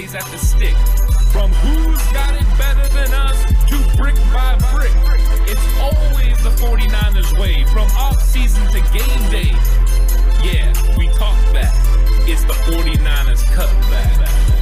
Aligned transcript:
Days 0.00 0.14
at 0.14 0.24
the 0.30 0.38
stick. 0.38 0.76
From 1.32 1.52
who's 1.52 2.02
got 2.12 2.34
it 2.34 2.46
better 2.58 2.86
than 2.94 3.12
us 3.12 3.44
to 3.68 3.96
brick 3.96 4.14
by 4.32 4.56
brick. 4.72 4.92
It's 5.48 5.78
always 5.78 6.42
the 6.42 6.50
49ers 6.50 7.38
way. 7.38 7.64
From 7.72 7.88
off-season 7.96 8.66
to 8.68 8.80
game 8.96 9.30
day. 9.30 9.52
Yeah, 10.42 10.72
we 10.96 11.08
talk 11.08 11.38
back. 11.52 11.74
It's 12.28 12.44
the 12.44 12.54
49ers 12.70 13.42
cutback. 13.54 14.57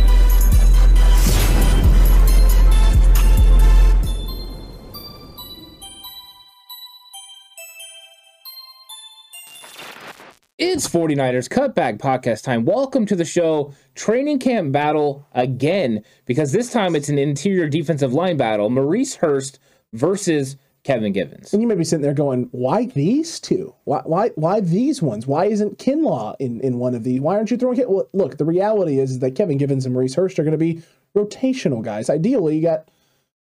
It's 10.69 10.89
49ers 10.89 11.49
Cutback 11.49 11.99
Podcast 11.99 12.43
time. 12.43 12.65
Welcome 12.65 13.07
to 13.07 13.15
the 13.15 13.25
show, 13.25 13.73
Training 13.95 14.41
Camp 14.41 14.73
Battle 14.73 15.25
again, 15.33 16.03
because 16.25 16.51
this 16.51 16.73
time 16.73 16.97
it's 16.97 17.09
an 17.09 17.19
interior 17.19 17.69
defensive 17.69 18.13
line 18.13 18.37
battle. 18.37 18.69
Maurice 18.69 19.15
Hurst 19.15 19.61
versus 19.93 20.57
Kevin 20.83 21.13
Givens. 21.13 21.53
And 21.53 21.63
you 21.63 21.69
may 21.69 21.77
be 21.77 21.85
sitting 21.85 22.03
there 22.03 22.13
going, 22.13 22.49
why 22.51 22.87
these 22.87 23.39
two? 23.39 23.77
Why 23.85 24.03
why 24.05 24.31
why 24.31 24.59
these 24.59 25.01
ones? 25.01 25.25
Why 25.25 25.45
isn't 25.45 25.79
Kinlaw 25.79 26.35
in, 26.41 26.61
in 26.63 26.81
one 26.81 26.97
of 26.97 27.05
these? 27.05 27.21
Why 27.21 27.37
aren't 27.37 27.53
you 27.53 27.57
throwing 27.57 27.77
Kin-? 27.77 27.89
Well, 27.89 28.09
look, 28.13 28.37
the 28.37 28.45
reality 28.45 28.99
is, 28.99 29.13
is 29.13 29.19
that 29.21 29.37
Kevin 29.37 29.59
Givens 29.59 29.87
and 29.87 29.95
Maurice 29.95 30.17
Hurst 30.17 30.37
are 30.41 30.43
going 30.43 30.51
to 30.51 30.59
be 30.59 30.83
rotational 31.17 31.81
guys. 31.81 32.11
Ideally, 32.11 32.57
you 32.57 32.63
got 32.63 32.89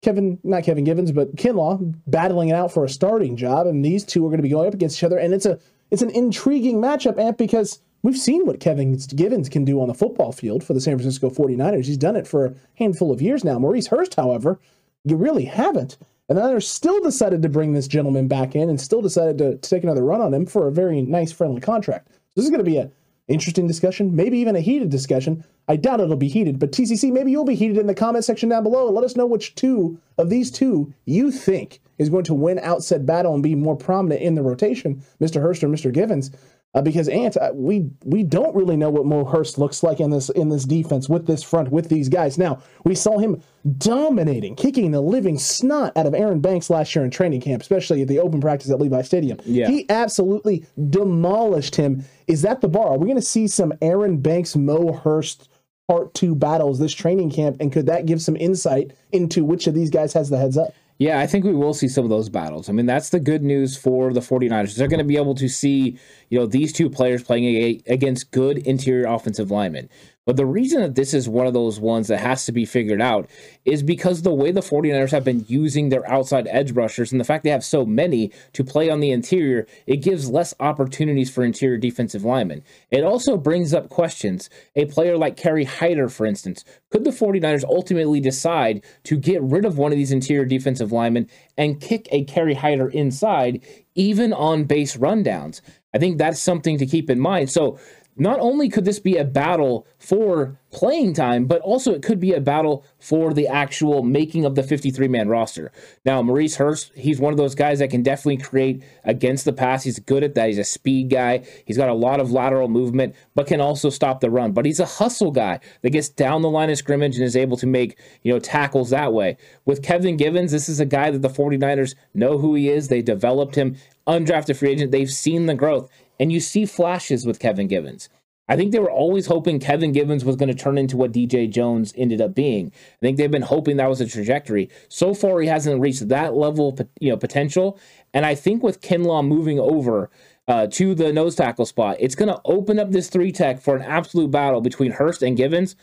Kevin, 0.00 0.38
not 0.44 0.64
Kevin 0.64 0.84
Givens, 0.84 1.12
but 1.12 1.36
Kinlaw 1.36 1.94
battling 2.06 2.48
it 2.48 2.54
out 2.54 2.72
for 2.72 2.86
a 2.86 2.88
starting 2.88 3.36
job, 3.36 3.66
and 3.66 3.84
these 3.84 4.02
two 4.02 4.24
are 4.24 4.30
going 4.30 4.38
to 4.38 4.42
be 4.42 4.48
going 4.48 4.66
up 4.66 4.74
against 4.74 4.98
each 4.98 5.04
other. 5.04 5.18
And 5.18 5.34
it's 5.34 5.44
a 5.44 5.58
it's 5.92 6.02
an 6.02 6.10
intriguing 6.10 6.80
matchup, 6.80 7.18
Ant, 7.18 7.36
because 7.36 7.80
we've 8.02 8.16
seen 8.16 8.46
what 8.46 8.60
Kevin 8.60 8.96
Givens 9.14 9.50
can 9.50 9.66
do 9.66 9.78
on 9.78 9.88
the 9.88 9.94
football 9.94 10.32
field 10.32 10.64
for 10.64 10.72
the 10.72 10.80
San 10.80 10.96
Francisco 10.96 11.28
49ers. 11.28 11.84
He's 11.84 11.98
done 11.98 12.16
it 12.16 12.26
for 12.26 12.46
a 12.46 12.54
handful 12.76 13.12
of 13.12 13.20
years 13.20 13.44
now. 13.44 13.58
Maurice 13.58 13.88
Hurst, 13.88 14.14
however, 14.14 14.58
you 15.04 15.16
really 15.16 15.44
haven't. 15.44 15.98
And 16.30 16.38
the 16.38 16.42
Niners 16.42 16.66
still 16.66 16.98
decided 17.02 17.42
to 17.42 17.50
bring 17.50 17.74
this 17.74 17.86
gentleman 17.86 18.26
back 18.26 18.56
in 18.56 18.70
and 18.70 18.80
still 18.80 19.02
decided 19.02 19.36
to, 19.36 19.58
to 19.58 19.70
take 19.70 19.82
another 19.82 20.02
run 20.02 20.22
on 20.22 20.32
him 20.32 20.46
for 20.46 20.66
a 20.66 20.72
very 20.72 21.02
nice, 21.02 21.30
friendly 21.30 21.60
contract. 21.60 22.08
So 22.08 22.16
this 22.36 22.44
is 22.46 22.50
going 22.50 22.64
to 22.64 22.70
be 22.70 22.78
an 22.78 22.90
interesting 23.28 23.66
discussion, 23.66 24.16
maybe 24.16 24.38
even 24.38 24.56
a 24.56 24.60
heated 24.60 24.88
discussion. 24.88 25.44
I 25.68 25.76
doubt 25.76 26.00
it'll 26.00 26.16
be 26.16 26.28
heated, 26.28 26.58
but 26.58 26.72
TCC, 26.72 27.12
maybe 27.12 27.30
you'll 27.30 27.44
be 27.44 27.54
heated 27.54 27.78
in 27.78 27.86
the 27.86 27.94
comment 27.94 28.24
section 28.24 28.48
down 28.48 28.64
below. 28.64 28.90
Let 28.90 29.04
us 29.04 29.16
know 29.16 29.26
which 29.26 29.54
two 29.54 29.98
of 30.18 30.28
these 30.28 30.50
two 30.50 30.92
you 31.04 31.30
think 31.30 31.80
is 31.98 32.10
going 32.10 32.24
to 32.24 32.34
win 32.34 32.58
out 32.58 32.82
said 32.82 33.06
battle 33.06 33.34
and 33.34 33.42
be 33.42 33.54
more 33.54 33.76
prominent 33.76 34.22
in 34.22 34.34
the 34.34 34.42
rotation, 34.42 35.02
Mr. 35.20 35.40
Hurst 35.40 35.62
or 35.62 35.68
Mr. 35.68 35.92
Givens. 35.92 36.30
Uh, 36.74 36.80
because 36.80 37.06
Ant, 37.08 37.36
uh, 37.36 37.50
we 37.52 37.90
we 38.06 38.22
don't 38.22 38.56
really 38.56 38.78
know 38.78 38.88
what 38.88 39.04
Mo 39.04 39.26
Hurst 39.26 39.58
looks 39.58 39.82
like 39.82 40.00
in 40.00 40.08
this 40.08 40.30
in 40.30 40.48
this 40.48 40.64
defense 40.64 41.06
with 41.06 41.26
this 41.26 41.42
front 41.42 41.70
with 41.70 41.90
these 41.90 42.08
guys. 42.08 42.38
Now 42.38 42.62
we 42.84 42.94
saw 42.94 43.18
him 43.18 43.42
dominating, 43.76 44.56
kicking 44.56 44.90
the 44.90 45.02
living 45.02 45.38
snot 45.38 45.94
out 45.98 46.06
of 46.06 46.14
Aaron 46.14 46.40
Banks 46.40 46.70
last 46.70 46.94
year 46.96 47.04
in 47.04 47.10
training 47.10 47.42
camp, 47.42 47.60
especially 47.60 48.00
at 48.00 48.08
the 48.08 48.18
open 48.18 48.40
practice 48.40 48.70
at 48.70 48.80
Levi 48.80 49.02
Stadium. 49.02 49.38
Yeah. 49.44 49.68
He 49.68 49.84
absolutely 49.90 50.64
demolished 50.88 51.76
him. 51.76 52.06
Is 52.26 52.40
that 52.40 52.62
the 52.62 52.68
bar? 52.68 52.94
Are 52.94 52.98
we 52.98 53.04
going 53.04 53.16
to 53.16 53.22
see 53.22 53.48
some 53.48 53.74
Aaron 53.82 54.16
Banks 54.16 54.56
Mo 54.56 54.94
Hurst 54.94 55.50
part 55.92 56.14
two 56.14 56.34
battles 56.34 56.78
this 56.78 56.92
training 56.94 57.30
camp, 57.30 57.58
and 57.60 57.70
could 57.70 57.84
that 57.86 58.06
give 58.06 58.22
some 58.22 58.36
insight 58.36 58.92
into 59.12 59.44
which 59.44 59.66
of 59.66 59.74
these 59.74 59.90
guys 59.90 60.14
has 60.14 60.30
the 60.30 60.38
heads 60.38 60.56
up? 60.56 60.72
Yeah, 60.98 61.20
I 61.20 61.26
think 61.26 61.44
we 61.44 61.52
will 61.52 61.74
see 61.74 61.88
some 61.88 62.04
of 62.04 62.10
those 62.10 62.28
battles. 62.28 62.68
I 62.68 62.72
mean, 62.72 62.86
that's 62.86 63.10
the 63.10 63.20
good 63.20 63.42
news 63.42 63.76
for 63.76 64.12
the 64.12 64.20
49ers. 64.20 64.76
They're 64.76 64.88
going 64.88 64.98
to 64.98 65.04
be 65.04 65.16
able 65.16 65.34
to 65.34 65.48
see, 65.48 65.98
you 66.30 66.38
know, 66.38 66.46
these 66.46 66.72
two 66.72 66.88
players 66.88 67.22
playing 67.22 67.82
against 67.86 68.30
good 68.30 68.58
interior 68.58 69.06
offensive 69.06 69.50
linemen. 69.50 69.90
But 70.24 70.36
the 70.36 70.46
reason 70.46 70.82
that 70.82 70.94
this 70.94 71.14
is 71.14 71.28
one 71.28 71.48
of 71.48 71.52
those 71.52 71.80
ones 71.80 72.06
that 72.06 72.20
has 72.20 72.44
to 72.46 72.52
be 72.52 72.64
figured 72.64 73.02
out 73.02 73.28
is 73.64 73.82
because 73.82 74.22
the 74.22 74.32
way 74.32 74.52
the 74.52 74.60
49ers 74.60 75.10
have 75.10 75.24
been 75.24 75.44
using 75.48 75.88
their 75.88 76.08
outside 76.08 76.46
edge 76.48 76.70
rushers 76.70 77.10
and 77.10 77.20
the 77.20 77.24
fact 77.24 77.42
they 77.42 77.50
have 77.50 77.64
so 77.64 77.84
many 77.84 78.30
to 78.52 78.62
play 78.62 78.88
on 78.88 79.00
the 79.00 79.10
interior, 79.10 79.66
it 79.86 79.96
gives 79.96 80.30
less 80.30 80.54
opportunities 80.60 81.28
for 81.28 81.42
interior 81.44 81.76
defensive 81.76 82.24
linemen. 82.24 82.62
It 82.90 83.02
also 83.02 83.36
brings 83.36 83.74
up 83.74 83.88
questions. 83.88 84.48
A 84.76 84.86
player 84.86 85.18
like 85.18 85.36
Kerry 85.36 85.64
Hyder, 85.64 86.08
for 86.08 86.24
instance, 86.24 86.64
could 86.90 87.02
the 87.02 87.10
49ers 87.10 87.64
ultimately 87.64 88.20
decide 88.20 88.84
to 89.04 89.16
get 89.16 89.42
rid 89.42 89.64
of 89.64 89.76
one 89.76 89.90
of 89.90 89.98
these 89.98 90.12
interior 90.12 90.44
defensive 90.44 90.92
linemen 90.92 91.28
and 91.58 91.80
kick 91.80 92.06
a 92.12 92.24
Kerry 92.24 92.54
Hyder 92.54 92.88
inside, 92.88 93.60
even 93.96 94.32
on 94.32 94.64
base 94.64 94.96
rundowns? 94.96 95.62
I 95.94 95.98
think 95.98 96.18
that's 96.18 96.40
something 96.40 96.78
to 96.78 96.86
keep 96.86 97.10
in 97.10 97.20
mind. 97.20 97.50
So, 97.50 97.78
not 98.16 98.38
only 98.40 98.68
could 98.68 98.84
this 98.84 99.00
be 99.00 99.16
a 99.16 99.24
battle 99.24 99.86
for 99.98 100.58
playing 100.70 101.14
time, 101.14 101.46
but 101.46 101.60
also 101.62 101.92
it 101.92 102.02
could 102.02 102.20
be 102.20 102.32
a 102.32 102.40
battle 102.40 102.84
for 102.98 103.32
the 103.32 103.46
actual 103.46 104.02
making 104.02 104.44
of 104.44 104.54
the 104.54 104.62
53 104.62 105.08
man 105.08 105.28
roster. 105.28 105.70
Now, 106.04 106.22
Maurice 106.22 106.56
Hurst, 106.56 106.92
he's 106.94 107.20
one 107.20 107.32
of 107.32 107.36
those 107.36 107.54
guys 107.54 107.78
that 107.78 107.90
can 107.90 108.02
definitely 108.02 108.38
create 108.38 108.82
against 109.04 109.44
the 109.44 109.52
pass. 109.52 109.84
He's 109.84 109.98
good 109.98 110.24
at 110.24 110.34
that. 110.34 110.48
He's 110.48 110.58
a 110.58 110.64
speed 110.64 111.10
guy. 111.10 111.44
He's 111.64 111.76
got 111.76 111.88
a 111.88 111.94
lot 111.94 112.20
of 112.20 112.32
lateral 112.32 112.68
movement, 112.68 113.14
but 113.34 113.46
can 113.46 113.60
also 113.60 113.90
stop 113.90 114.20
the 114.20 114.30
run. 114.30 114.52
But 114.52 114.66
he's 114.66 114.80
a 114.80 114.86
hustle 114.86 115.30
guy 115.30 115.60
that 115.82 115.90
gets 115.90 116.08
down 116.08 116.42
the 116.42 116.50
line 116.50 116.70
of 116.70 116.78
scrimmage 116.78 117.16
and 117.16 117.24
is 117.24 117.36
able 117.36 117.56
to 117.58 117.66
make, 117.66 117.98
you 118.22 118.32
know, 118.32 118.38
tackles 118.38 118.90
that 118.90 119.12
way. 119.12 119.36
With 119.64 119.82
Kevin 119.82 120.16
Givens, 120.16 120.52
this 120.52 120.68
is 120.68 120.80
a 120.80 120.86
guy 120.86 121.10
that 121.10 121.22
the 121.22 121.28
49ers 121.28 121.94
know 122.14 122.38
who 122.38 122.54
he 122.54 122.68
is. 122.68 122.88
They 122.88 123.02
developed 123.02 123.54
him 123.54 123.76
undrafted 124.06 124.56
free 124.56 124.70
agent. 124.70 124.90
They've 124.90 125.10
seen 125.10 125.46
the 125.46 125.54
growth 125.54 125.90
and 126.22 126.32
you 126.32 126.38
see 126.38 126.64
flashes 126.64 127.26
with 127.26 127.40
Kevin 127.40 127.66
Givens. 127.66 128.08
I 128.48 128.54
think 128.54 128.70
they 128.70 128.78
were 128.78 128.92
always 128.92 129.26
hoping 129.26 129.58
Kevin 129.58 129.90
Givens 129.90 130.24
was 130.24 130.36
going 130.36 130.50
to 130.50 130.54
turn 130.54 130.78
into 130.78 130.96
what 130.96 131.10
DJ 131.10 131.50
Jones 131.50 131.92
ended 131.96 132.20
up 132.20 132.32
being. 132.32 132.70
I 132.76 132.98
think 133.00 133.16
they've 133.16 133.28
been 133.28 133.42
hoping 133.42 133.76
that 133.78 133.88
was 133.88 134.00
a 134.00 134.06
trajectory. 134.06 134.70
So 134.88 135.14
far, 135.14 135.40
he 135.40 135.48
hasn't 135.48 135.80
reached 135.80 136.06
that 136.10 136.34
level, 136.34 136.78
you 137.00 137.10
know, 137.10 137.16
potential. 137.16 137.76
And 138.14 138.24
I 138.24 138.36
think 138.36 138.62
with 138.62 138.80
Kinlaw 138.80 139.26
moving 139.26 139.58
over 139.58 140.10
uh, 140.46 140.68
to 140.68 140.94
the 140.94 141.12
nose 141.12 141.34
tackle 141.34 141.66
spot, 141.66 141.96
it's 141.98 142.14
going 142.14 142.32
to 142.32 142.40
open 142.44 142.78
up 142.78 142.92
this 142.92 143.10
three 143.10 143.32
tech 143.32 143.60
for 143.60 143.74
an 143.74 143.82
absolute 143.82 144.30
battle 144.30 144.60
between 144.60 144.92
Hurst 144.92 145.24
and 145.24 145.36
Givens. 145.36 145.74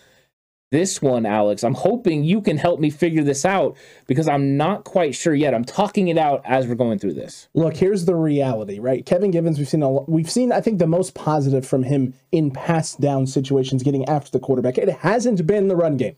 This 0.71 1.01
one, 1.01 1.25
Alex, 1.25 1.63
I'm 1.63 1.74
hoping 1.74 2.24
you 2.24 2.42
can 2.42 2.57
help 2.57 2.80
me 2.80 2.92
figure 2.92 3.24
this 3.24 3.44
out 3.44 3.75
because 4.06 4.27
I'm 4.27 4.56
not 4.56 4.83
quite 4.83 5.16
sure 5.16 5.33
yet. 5.33 5.56
I'm 5.56 5.66
talking 5.66 6.10
it 6.10 6.18
out 6.18 6.44
as 6.45 6.68
we're 6.68 6.75
going 6.75 7.00
through 7.00 7.16
this. 7.16 7.50
Look, 7.56 7.75
here's 7.75 8.06
the 8.06 8.16
reality, 8.16 8.77
right? 8.77 9.04
Kevin 9.04 9.31
Givens, 9.31 9.57
we've 9.57 9.68
seen 9.68 9.81
a, 9.81 9.89
we've 9.89 10.30
seen 10.30 10.51
I 10.51 10.62
think 10.62 10.77
the 10.77 10.86
most 10.86 11.16
positive 11.16 11.66
from 11.66 11.81
him 11.81 12.13
in 12.31 12.51
pass 12.51 12.94
down 12.94 13.25
situations, 13.25 13.81
getting 13.81 14.07
after 14.07 14.30
the 14.30 14.39
quarterback. 14.39 14.77
It 14.77 14.89
hasn't 14.89 15.48
been 15.48 15.69
the 15.69 15.75
run 15.75 15.98
game. 15.98 16.16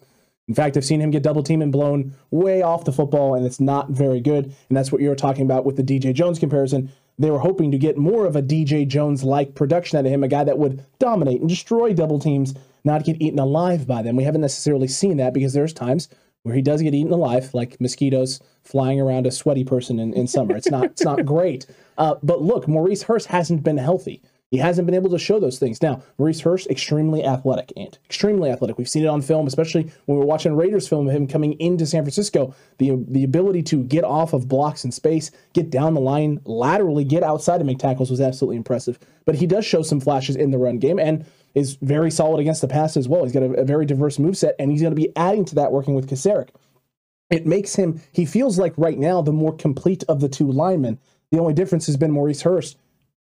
In 0.49 0.55
fact, 0.55 0.75
I've 0.75 0.83
seen 0.83 0.99
him 0.99 1.11
get 1.11 1.23
double 1.23 1.43
team 1.43 1.61
and 1.61 1.71
blown 1.71 2.13
way 2.29 2.61
off 2.61 2.83
the 2.83 2.91
football, 2.91 3.35
and 3.35 3.45
it's 3.45 3.61
not 3.61 3.91
very 3.91 4.19
good. 4.19 4.53
And 4.67 4.77
that's 4.77 4.91
what 4.91 4.99
you 4.99 5.07
were 5.07 5.15
talking 5.15 5.45
about 5.45 5.63
with 5.63 5.77
the 5.77 5.83
DJ 5.83 6.13
Jones 6.13 6.39
comparison. 6.39 6.91
They 7.17 7.31
were 7.31 7.39
hoping 7.39 7.71
to 7.71 7.77
get 7.77 7.97
more 7.97 8.25
of 8.25 8.35
a 8.35 8.41
DJ 8.41 8.85
Jones 8.85 9.23
like 9.23 9.55
production 9.55 9.97
out 9.97 10.05
of 10.05 10.11
him, 10.11 10.25
a 10.25 10.27
guy 10.27 10.43
that 10.43 10.57
would 10.57 10.83
dominate 10.99 11.39
and 11.39 11.47
destroy 11.47 11.93
double 11.93 12.19
teams 12.19 12.53
not 12.83 13.03
get 13.03 13.21
eaten 13.21 13.39
alive 13.39 13.87
by 13.87 14.01
them. 14.01 14.15
We 14.15 14.23
haven't 14.23 14.41
necessarily 14.41 14.87
seen 14.87 15.17
that 15.17 15.33
because 15.33 15.53
there's 15.53 15.73
times 15.73 16.09
where 16.43 16.55
he 16.55 16.61
does 16.61 16.81
get 16.81 16.93
eaten 16.93 17.13
alive, 17.13 17.53
like 17.53 17.79
mosquitoes 17.79 18.39
flying 18.63 18.99
around 18.99 19.27
a 19.27 19.31
sweaty 19.31 19.63
person 19.63 19.99
in, 19.99 20.13
in 20.13 20.27
summer. 20.27 20.55
It's 20.55 20.71
not 20.71 20.85
it's 20.85 21.03
not 21.03 21.25
great. 21.25 21.65
Uh, 21.97 22.15
but 22.23 22.41
look, 22.41 22.67
Maurice 22.67 23.03
Hurst 23.03 23.27
hasn't 23.27 23.63
been 23.63 23.77
healthy. 23.77 24.21
He 24.51 24.57
hasn't 24.57 24.85
been 24.85 24.95
able 24.95 25.09
to 25.11 25.17
show 25.17 25.39
those 25.39 25.59
things. 25.59 25.81
Now, 25.81 26.03
Maurice 26.17 26.41
Hurst, 26.41 26.69
extremely 26.69 27.23
athletic, 27.23 27.71
and 27.77 27.97
extremely 28.05 28.49
athletic. 28.49 28.77
We've 28.77 28.89
seen 28.89 29.05
it 29.05 29.07
on 29.07 29.21
film, 29.21 29.47
especially 29.47 29.89
when 30.05 30.17
we 30.17 30.23
are 30.23 30.27
watching 30.27 30.57
Raiders 30.57 30.89
film 30.89 31.07
of 31.07 31.15
him 31.15 31.25
coming 31.25 31.53
into 31.53 31.85
San 31.85 32.03
Francisco. 32.03 32.53
The 32.77 32.97
the 33.07 33.23
ability 33.23 33.63
to 33.63 33.83
get 33.83 34.03
off 34.03 34.33
of 34.33 34.49
blocks 34.49 34.83
in 34.83 34.91
space, 34.91 35.31
get 35.53 35.69
down 35.69 35.93
the 35.93 36.01
line 36.01 36.41
laterally, 36.43 37.05
get 37.05 37.23
outside 37.23 37.61
and 37.61 37.67
make 37.67 37.79
tackles 37.79 38.11
was 38.11 38.19
absolutely 38.19 38.57
impressive. 38.57 38.99
But 39.23 39.35
he 39.35 39.47
does 39.47 39.65
show 39.65 39.83
some 39.83 40.01
flashes 40.01 40.35
in 40.35 40.51
the 40.51 40.57
run 40.57 40.79
game, 40.79 40.99
and 40.99 41.25
is 41.53 41.75
very 41.81 42.11
solid 42.11 42.39
against 42.39 42.61
the 42.61 42.67
pass 42.67 42.95
as 42.97 43.07
well. 43.07 43.23
He's 43.23 43.33
got 43.33 43.43
a, 43.43 43.53
a 43.53 43.65
very 43.65 43.85
diverse 43.85 44.19
move 44.19 44.37
set, 44.37 44.55
and 44.59 44.71
he's 44.71 44.81
going 44.81 44.95
to 44.95 45.01
be 45.01 45.15
adding 45.15 45.45
to 45.45 45.55
that 45.55 45.71
working 45.71 45.95
with 45.95 46.09
Kocurek. 46.09 46.49
It 47.29 47.45
makes 47.45 47.75
him, 47.75 48.01
he 48.11 48.25
feels 48.25 48.59
like 48.59 48.73
right 48.77 48.97
now 48.97 49.21
the 49.21 49.31
more 49.31 49.55
complete 49.55 50.03
of 50.09 50.19
the 50.19 50.29
two 50.29 50.51
linemen. 50.51 50.99
The 51.31 51.39
only 51.39 51.53
difference 51.53 51.85
has 51.85 51.95
been 51.95 52.11
Maurice 52.11 52.41
Hurst 52.41 52.77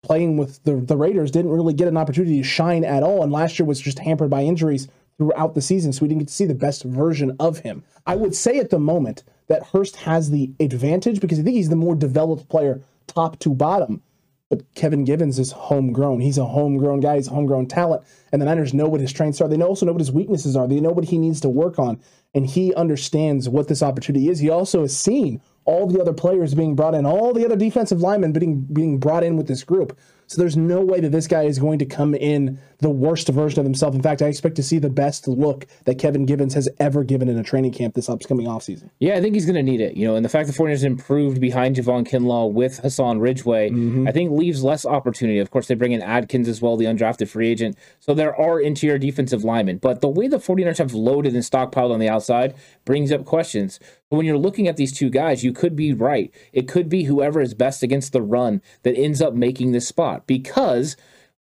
playing 0.03 0.37
with 0.37 0.63
the, 0.63 0.75
the 0.75 0.95
Raiders 0.95 1.31
didn't 1.31 1.51
really 1.51 1.73
get 1.73 1.87
an 1.87 1.97
opportunity 1.97 2.37
to 2.37 2.43
shine 2.43 2.83
at 2.83 3.01
all, 3.01 3.23
and 3.23 3.31
last 3.31 3.57
year 3.57 3.65
was 3.65 3.81
just 3.81 3.99
hampered 3.99 4.29
by 4.29 4.43
injuries 4.43 4.87
throughout 5.17 5.55
the 5.55 5.61
season, 5.61 5.91
so 5.91 6.01
we 6.01 6.07
didn't 6.07 6.19
get 6.19 6.27
to 6.27 6.33
see 6.33 6.45
the 6.45 6.53
best 6.53 6.83
version 6.83 7.35
of 7.39 7.59
him. 7.59 7.83
I 8.05 8.15
would 8.15 8.35
say 8.35 8.59
at 8.59 8.69
the 8.69 8.79
moment 8.79 9.23
that 9.47 9.65
Hurst 9.67 9.95
has 9.97 10.29
the 10.29 10.51
advantage 10.59 11.19
because 11.19 11.39
I 11.39 11.43
think 11.43 11.55
he's 11.55 11.69
the 11.69 11.75
more 11.75 11.95
developed 11.95 12.49
player 12.49 12.81
top 13.07 13.39
to 13.39 13.49
bottom. 13.49 14.01
But 14.49 14.75
Kevin 14.75 15.05
Givens 15.05 15.39
is 15.39 15.51
homegrown. 15.51 16.19
He's 16.19 16.37
a 16.37 16.45
homegrown 16.45 16.99
guy. 16.99 17.15
He's 17.15 17.27
a 17.27 17.31
homegrown 17.31 17.67
talent. 17.67 18.03
And 18.31 18.41
the 18.41 18.45
Niners 18.45 18.73
know 18.73 18.87
what 18.87 19.01
his 19.01 19.09
strengths 19.09 19.41
are. 19.41 19.47
They 19.47 19.59
also 19.61 19.85
know 19.85 19.91
what 19.91 20.01
his 20.01 20.11
weaknesses 20.11 20.55
are. 20.55 20.67
They 20.67 20.79
know 20.79 20.91
what 20.91 21.05
he 21.05 21.17
needs 21.17 21.41
to 21.41 21.49
work 21.49 21.79
on. 21.79 21.99
And 22.35 22.45
he 22.45 22.73
understands 22.75 23.49
what 23.49 23.67
this 23.67 23.81
opportunity 23.81 24.29
is. 24.29 24.39
He 24.39 24.49
also 24.49 24.81
has 24.81 24.95
seen 24.95 25.41
all 25.65 25.87
the 25.87 25.99
other 25.99 26.13
players 26.13 26.53
being 26.53 26.75
brought 26.75 26.93
in, 26.93 27.05
all 27.05 27.33
the 27.33 27.43
other 27.43 27.55
defensive 27.55 28.01
linemen 28.01 28.33
being 28.33 28.61
being 28.71 28.99
brought 28.99 29.23
in 29.23 29.35
with 29.35 29.47
this 29.47 29.63
group. 29.63 29.97
So 30.27 30.39
there's 30.39 30.57
no 30.57 30.81
way 30.81 30.99
that 30.99 31.11
this 31.11 31.27
guy 31.27 31.43
is 31.43 31.59
going 31.59 31.79
to 31.79 31.85
come 31.85 32.13
in 32.13 32.59
the 32.79 32.89
worst 32.89 33.27
version 33.29 33.59
of 33.59 33.65
himself. 33.65 33.95
In 33.95 34.01
fact, 34.01 34.21
I 34.21 34.27
expect 34.27 34.55
to 34.55 34.63
see 34.63 34.79
the 34.79 34.89
best 34.89 35.27
look 35.27 35.65
that 35.85 35.97
Kevin 35.99 36.25
Givens 36.25 36.53
has 36.53 36.69
ever 36.79 37.03
given 37.03 37.29
in 37.29 37.37
a 37.37 37.43
training 37.43 37.71
camp 37.71 37.95
this 37.95 38.09
upcoming 38.09 38.47
offseason. 38.47 38.89
Yeah, 38.99 39.15
I 39.15 39.21
think 39.21 39.35
he's 39.35 39.45
going 39.45 39.55
to 39.55 39.63
need 39.63 39.81
it. 39.81 39.95
You 39.95 40.07
know, 40.07 40.15
and 40.15 40.25
the 40.25 40.29
fact 40.29 40.47
that 40.47 40.55
49ers 40.55 40.83
improved 40.83 41.39
behind 41.39 41.75
Javon 41.75 42.07
Kinlaw 42.07 42.51
with 42.51 42.79
Hassan 42.79 43.19
Ridgeway, 43.19 43.69
mm-hmm. 43.69 44.07
I 44.07 44.11
think 44.11 44.31
leaves 44.31 44.63
less 44.63 44.85
opportunity. 44.85 45.39
Of 45.39 45.51
course, 45.51 45.67
they 45.67 45.75
bring 45.75 45.91
in 45.91 46.01
Adkins 46.01 46.47
as 46.47 46.61
well, 46.61 46.77
the 46.77 46.85
undrafted 46.85 47.29
free 47.29 47.49
agent. 47.49 47.77
So 47.99 48.13
there 48.13 48.35
are 48.39 48.59
interior 48.59 48.97
defensive 48.97 49.43
linemen. 49.43 49.77
But 49.77 50.01
the 50.01 50.09
way 50.09 50.27
the 50.27 50.37
49ers 50.37 50.77
have 50.77 50.93
loaded 50.93 51.33
and 51.33 51.43
stockpiled 51.43 51.91
on 51.91 51.99
the 51.99 52.09
outside 52.09 52.55
brings 52.83 53.11
up 53.11 53.25
questions. 53.25 53.79
But 54.09 54.17
when 54.17 54.25
you're 54.25 54.37
looking 54.37 54.67
at 54.67 54.77
these 54.77 54.93
two 54.93 55.09
guys, 55.09 55.43
you 55.43 55.51
could 55.51 55.75
be 55.75 55.93
right. 55.93 56.33
It 56.53 56.67
could 56.67 56.89
be 56.89 57.03
whoever 57.03 57.41
is 57.41 57.53
best 57.53 57.83
against 57.83 58.13
the 58.13 58.21
run 58.21 58.61
that 58.83 58.97
ends 58.97 59.21
up 59.21 59.33
making 59.33 59.71
this 59.71 59.87
spot 59.87 60.27
because 60.27 60.95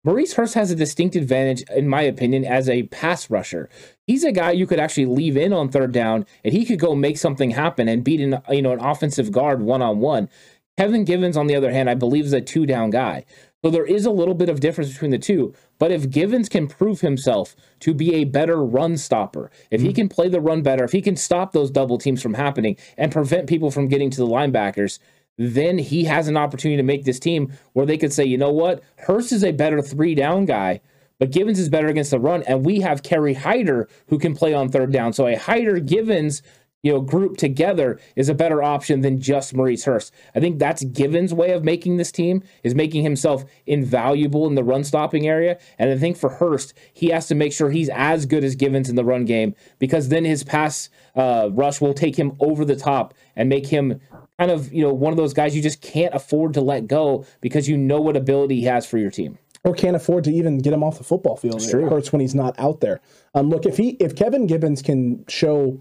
Maurice 0.06 0.34
Hurst 0.34 0.54
has 0.54 0.72
a 0.72 0.76
distinct 0.76 1.18
advantage, 1.18 1.62
in 1.76 1.90
my 1.90 2.02
opinion, 2.02 2.46
as 2.46 2.70
a 2.70 2.84
pass 2.84 3.30
rusher. 3.30 3.70
He's 4.08 4.24
a 4.24 4.32
guy 4.32 4.52
you 4.52 4.66
could 4.66 4.80
actually 4.80 5.08
leave 5.08 5.36
in 5.36 5.52
on 5.52 5.70
third 5.70 5.92
down, 5.92 6.26
and 6.44 6.54
he 6.54 6.66
could 6.66 6.80
go 6.80 6.96
make 6.96 7.18
something 7.18 7.52
happen 7.52 7.90
and 7.90 8.04
beat 8.04 8.22
an 8.22 8.42
you 8.50 8.62
know 8.62 8.72
an 8.72 8.80
offensive 8.80 9.32
guard 9.32 9.62
one 9.62 9.82
on 9.82 10.00
one. 10.00 10.30
Kevin 10.78 11.04
Givens, 11.04 11.36
on 11.36 11.48
the 11.48 11.56
other 11.56 11.74
hand, 11.74 11.90
I 11.90 11.96
believe 11.96 12.24
is 12.24 12.32
a 12.32 12.40
two 12.40 12.66
down 12.66 12.92
guy. 12.92 13.26
So 13.62 13.70
there 13.70 13.86
is 13.86 14.06
a 14.06 14.12
little 14.12 14.34
bit 14.34 14.48
of 14.48 14.62
difference 14.62 14.94
between 14.94 15.12
the 15.12 15.18
two. 15.18 15.54
But 15.80 15.92
if 15.92 16.10
Givens 16.10 16.48
can 16.48 16.68
prove 16.68 17.02
himself 17.02 17.58
to 17.82 17.94
be 17.94 18.16
a 18.16 18.24
better 18.24 18.64
run 18.64 18.96
stopper, 18.96 19.52
if 19.70 19.82
he 19.82 19.88
mm-hmm. 19.88 19.96
can 19.96 20.10
play 20.10 20.30
the 20.30 20.40
run 20.40 20.62
better, 20.62 20.86
if 20.86 20.94
he 20.94 21.02
can 21.02 21.18
stop 21.18 21.52
those 21.52 21.70
double 21.70 21.98
teams 21.98 22.22
from 22.22 22.36
happening 22.36 22.78
and 22.98 23.12
prevent 23.12 23.50
people 23.50 23.70
from 23.70 23.90
getting 23.90 24.10
to 24.12 24.18
the 24.18 24.28
linebackers, 24.28 25.00
then 25.40 25.78
he 25.78 26.04
has 26.04 26.28
an 26.28 26.36
opportunity 26.36 26.76
to 26.76 26.84
make 26.84 27.06
this 27.06 27.18
team 27.18 27.54
where 27.72 27.86
they 27.86 27.98
could 27.98 28.12
say, 28.12 28.26
you 28.26 28.38
know 28.38 28.52
what, 28.52 28.84
Hurst 28.98 29.32
is 29.32 29.44
a 29.44 29.54
better 29.54 29.82
three 29.82 30.14
down 30.14 30.44
guy, 30.44 30.82
but 31.18 31.32
Givens 31.32 31.60
is 31.60 31.70
better 31.70 31.88
against 31.88 32.12
the 32.12 32.20
run, 32.20 32.44
and 32.44 32.66
we 32.66 32.82
have 32.82 33.04
Kerry 33.04 33.34
Hyder 33.34 33.88
who 34.08 34.20
can 34.20 34.36
play 34.36 34.54
on 34.54 34.68
third 34.68 34.92
down. 34.92 35.14
So 35.14 35.28
a 35.28 35.36
Hyder 35.36 35.80
Givens 35.80 36.42
you 36.82 36.92
know, 36.92 37.02
group 37.02 37.38
together 37.38 38.00
is 38.16 38.30
a 38.30 38.34
better 38.34 38.64
option 38.64 39.02
than 39.02 39.20
just 39.20 39.54
Maurice 39.54 39.84
Hurst. 39.84 40.14
I 40.36 40.40
think 40.40 40.60
that's 40.60 40.84
Givens' 40.84 41.34
way 41.34 41.52
of 41.52 41.64
making 41.64 41.98
this 41.98 42.12
team 42.12 42.44
is 42.64 42.76
making 42.76 43.04
himself 43.04 43.44
invaluable 43.66 44.48
in 44.48 44.56
the 44.56 44.64
run 44.64 44.84
stopping 44.84 45.28
area. 45.28 45.58
And 45.78 45.90
I 45.90 45.98
think 45.98 46.18
for 46.18 46.30
Hurst, 46.30 46.74
he 46.94 47.10
has 47.10 47.28
to 47.28 47.36
make 47.36 47.52
sure 47.52 47.70
he's 47.70 47.90
as 47.90 48.26
good 48.26 48.44
as 48.44 48.56
Givens 48.56 48.90
in 48.90 48.96
the 48.96 49.04
run 49.04 49.26
game 49.26 49.56
because 49.78 50.08
then 50.10 50.24
his 50.24 50.44
pass 50.44 50.90
uh, 51.16 51.50
rush 51.52 51.82
will 51.82 51.94
take 51.94 52.18
him 52.18 52.36
over 52.40 52.64
the 52.64 52.78
top 52.78 53.14
and 53.36 53.50
make 53.50 53.68
him 53.68 54.00
kind 54.40 54.52
of, 54.52 54.72
you 54.74 54.82
know, 54.82 54.94
one 54.94 55.12
of 55.12 55.18
those 55.18 55.34
guys 55.34 55.56
you 55.56 55.62
just 55.62 55.82
can't 55.82 56.14
afford 56.16 56.54
to 56.54 56.62
let 56.62 56.88
go 56.88 57.26
because 57.42 57.68
you 57.68 57.78
know 57.78 58.00
what 58.00 58.16
ability 58.16 58.56
he 58.56 58.64
has 58.64 58.86
for 58.86 58.98
your 58.98 59.12
team 59.12 59.38
or 59.64 59.74
can't 59.74 59.96
afford 59.96 60.24
to 60.24 60.32
even 60.32 60.60
get 60.60 60.72
him 60.72 60.84
off 60.84 60.98
the 60.98 61.04
football 61.04 61.36
field. 61.36 61.62
It 61.62 61.72
hurts 61.72 62.14
when 62.14 62.22
he's 62.22 62.36
not 62.36 62.58
out 62.58 62.80
there. 62.80 63.02
Um, 63.36 63.50
look, 63.50 63.66
if 63.66 63.78
he 63.78 63.90
if 64.00 64.16
Kevin 64.16 64.48
Givens 64.48 64.82
can 64.82 65.26
show 65.28 65.80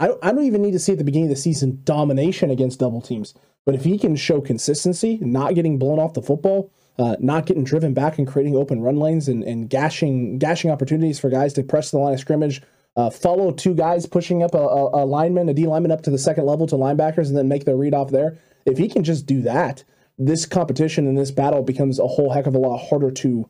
I 0.00 0.08
don't, 0.08 0.24
I 0.24 0.32
don't 0.32 0.44
even 0.44 0.62
need 0.62 0.72
to 0.72 0.78
see 0.78 0.92
at 0.92 0.98
the 0.98 1.04
beginning 1.04 1.26
of 1.26 1.36
the 1.36 1.40
season 1.40 1.80
domination 1.84 2.50
against 2.50 2.80
double 2.80 3.00
teams. 3.00 3.34
But 3.66 3.74
if 3.74 3.84
he 3.84 3.98
can 3.98 4.16
show 4.16 4.40
consistency, 4.40 5.18
not 5.20 5.54
getting 5.54 5.78
blown 5.78 5.98
off 5.98 6.14
the 6.14 6.22
football, 6.22 6.72
uh, 6.98 7.16
not 7.20 7.46
getting 7.46 7.64
driven 7.64 7.92
back 7.92 8.18
and 8.18 8.26
creating 8.26 8.56
open 8.56 8.80
run 8.80 8.96
lanes 8.96 9.28
and, 9.28 9.44
and 9.44 9.68
gashing 9.68 10.38
gashing 10.38 10.70
opportunities 10.70 11.20
for 11.20 11.30
guys 11.30 11.52
to 11.52 11.62
press 11.62 11.90
the 11.90 11.98
line 11.98 12.14
of 12.14 12.20
scrimmage, 12.20 12.62
uh, 13.00 13.10
follow 13.10 13.50
two 13.50 13.74
guys 13.74 14.04
pushing 14.06 14.42
up 14.42 14.54
a, 14.54 14.58
a, 14.58 15.04
a 15.04 15.06
lineman, 15.06 15.48
a 15.48 15.54
D 15.54 15.66
lineman 15.66 15.90
up 15.90 16.02
to 16.02 16.10
the 16.10 16.18
second 16.18 16.44
level 16.44 16.66
to 16.66 16.76
linebackers, 16.76 17.28
and 17.28 17.36
then 17.36 17.48
make 17.48 17.64
their 17.64 17.76
read 17.76 17.94
off 17.94 18.10
there. 18.10 18.38
If 18.66 18.76
he 18.76 18.88
can 18.88 19.04
just 19.04 19.26
do 19.26 19.40
that, 19.42 19.84
this 20.18 20.44
competition 20.44 21.06
and 21.06 21.16
this 21.16 21.30
battle 21.30 21.62
becomes 21.62 21.98
a 21.98 22.06
whole 22.06 22.30
heck 22.30 22.46
of 22.46 22.54
a 22.54 22.58
lot 22.58 22.78
harder 22.78 23.10
to 23.10 23.48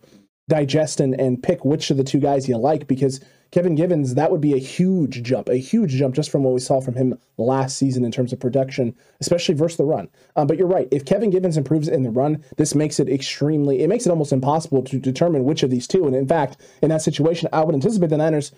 digest 0.49 1.00
and, 1.00 1.19
and 1.20 1.43
pick 1.43 1.64
which 1.64 1.91
of 1.91 1.97
the 1.97 2.05
two 2.05 2.20
guys 2.20 2.49
you 2.49 2.56
like 2.56 2.87
because 2.87 3.20
Kevin 3.50 3.75
Givens, 3.75 4.14
that 4.14 4.31
would 4.31 4.41
be 4.41 4.55
a 4.55 4.58
huge 4.58 5.23
jump, 5.25 5.49
a 5.49 5.56
huge 5.56 5.93
jump 5.93 6.14
just 6.14 6.31
from 6.31 6.44
what 6.44 6.55
we 6.55 6.61
saw 6.61 6.80
from 6.80 6.95
him 6.95 7.19
last 7.37 7.76
season 7.76 8.04
in 8.04 8.12
terms 8.12 8.33
of 8.33 8.38
production, 8.38 8.95
especially 9.21 9.57
versus 9.57 9.78
the 9.78 9.85
run. 9.85 10.09
Um, 10.37 10.47
but 10.47 10.57
you're 10.57 10.69
right. 10.69 10.87
If 10.92 11.04
Kevin 11.04 11.30
Givens 11.30 11.57
improves 11.57 11.88
in 11.88 12.04
the 12.04 12.11
run, 12.11 12.45
this 12.57 12.76
makes 12.76 13.00
it 13.00 13.09
extremely, 13.09 13.83
it 13.83 13.88
makes 13.88 14.07
it 14.07 14.11
almost 14.11 14.33
impossible 14.33 14.83
to 14.85 15.00
determine 15.00 15.45
which 15.45 15.64
of 15.64 15.71
these 15.71 15.88
two. 15.88 16.07
And 16.07 16.14
in 16.14 16.28
fact, 16.28 16.59
in 16.80 16.90
that 16.90 17.02
situation, 17.02 17.49
I 17.52 17.64
would 17.64 17.75
anticipate 17.75 18.11
the 18.11 18.19
Niners 18.19 18.52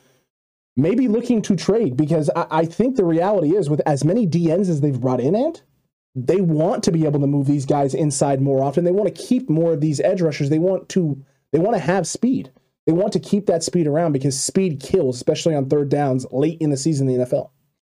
maybe 0.77 1.09
looking 1.09 1.43
to 1.43 1.57
trade 1.57 1.97
because 1.97 2.31
I, 2.35 2.47
I 2.51 2.65
think 2.65 2.97
the 2.97 3.05
reality 3.05 3.57
is 3.57 3.69
with 3.69 3.81
as 3.87 4.05
many 4.05 4.27
DNs 4.27 4.69
as 4.69 4.81
they've 4.81 5.01
brought 5.01 5.21
in, 5.21 5.35
and 5.35 5.61
they 6.15 6.41
want 6.41 6.85
to 6.85 6.93
be 6.93 7.07
able 7.07 7.21
to 7.21 7.27
move 7.27 7.47
these 7.47 7.67
guys 7.67 7.95
inside 7.95 8.41
more 8.41 8.63
often. 8.63 8.85
They 8.85 8.93
want 8.93 9.15
to 9.15 9.23
keep 9.23 9.49
more 9.49 9.73
of 9.73 9.81
these 9.81 10.01
edge 10.01 10.21
rushers. 10.21 10.51
They 10.51 10.59
want 10.59 10.89
to, 10.91 11.23
they 11.53 11.59
want 11.59 11.75
to 11.75 11.83
have 11.83 12.07
speed. 12.07 12.51
They 12.87 12.93
want 12.93 13.13
to 13.13 13.21
keep 13.21 13.47
that 13.47 13.63
speed 13.63 13.87
around 13.87 14.13
because 14.13 14.39
speed 14.39 14.81
kills, 14.81 15.17
especially 15.17 15.55
on 15.55 15.69
third 15.69 15.89
downs 15.89 16.27
late 16.33 16.59
in 16.61 16.71
the 16.71 16.77
season 16.77 17.09
in 17.09 17.19
the 17.19 17.25
NFL. 17.25 17.51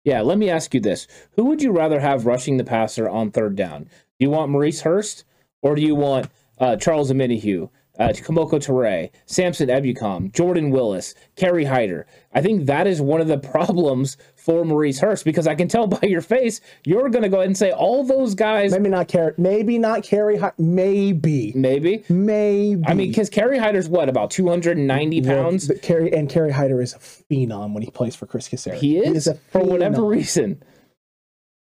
Yeah, 0.05 0.21
let 0.21 0.37
me 0.37 0.51
ask 0.51 0.75
you 0.75 0.81
this. 0.81 1.09
Who 1.33 1.47
would 1.47 1.63
you 1.63 1.73
rather 1.73 2.01
have 2.01 2.27
rushing 2.27 2.59
the 2.59 2.65
passer 2.65 3.09
on 3.09 3.31
third 3.31 3.57
down? 3.57 3.85
Do 3.85 3.91
you 4.19 4.31
want 4.31 4.51
Maurice 4.51 4.83
Hurst 4.83 5.25
or 5.63 5.75
do 5.75 5.83
you 5.83 5.95
want 5.95 6.29
uh, 6.59 6.77
Charles 6.77 7.11
Omenihu? 7.11 7.71
Uh, 7.97 8.09
Kemoko 8.09 8.55
Turay, 8.55 9.11
Samson 9.27 9.69
Ebukam, 9.69 10.33
Jordan 10.33 10.71
Willis, 10.71 11.15
Kerry 11.37 11.65
Hyder. 11.65 12.07
I 12.33 12.43
think 12.43 12.67
that 12.67 12.89
is 12.89 13.01
one 13.01 13.21
of 13.21 13.29
the 13.29 13.39
problems 13.55 14.17
for 14.35 14.65
Maurice 14.65 14.99
Hurst 14.99 15.25
because 15.25 15.47
I 15.47 15.55
can 15.55 15.69
tell 15.69 15.87
by 15.87 16.01
your 16.03 16.21
face 16.21 16.61
you're 16.85 17.09
going 17.09 17.23
to 17.23 17.29
go 17.29 17.37
ahead 17.37 17.47
and 17.47 17.57
say 17.57 17.71
all 17.71 18.05
those 18.05 18.35
guys. 18.35 18.73
Maybe 18.73 18.89
not 18.89 19.07
Kerry. 19.07 19.35
Maybe 19.39 19.79
not 19.79 20.03
Kerry. 20.03 20.41
Maybe. 20.59 21.53
Maybe. 21.55 22.05
Maybe. 22.09 22.83
I 22.87 22.95
mean, 22.95 23.09
because 23.09 23.31
Kerry 23.31 23.59
Hyder's 23.59 23.89
what 23.89 24.09
about 24.09 24.31
290 24.33 25.23
pounds? 25.23 25.71
Kerry 25.83 26.13
and 26.13 26.29
Kerry 26.29 26.51
Hyder 26.51 26.83
is 26.83 26.95
a 26.95 26.99
phenom 26.99 27.75
when 27.75 27.83
he 27.83 27.91
plays 27.91 28.17
for 28.17 28.27
Chris 28.27 28.49
Kocurek. 28.49 28.75
He 28.75 28.99
is, 28.99 29.27
he 29.27 29.31
is 29.31 29.39
for 29.51 29.63
whatever 29.63 30.05
reason. 30.05 30.63